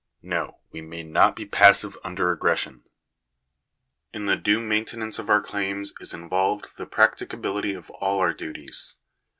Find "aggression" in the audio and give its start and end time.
2.31-2.83